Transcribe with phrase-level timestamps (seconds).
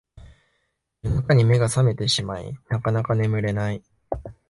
[1.03, 3.83] 夜中に目が覚めてしまいなかなか眠れない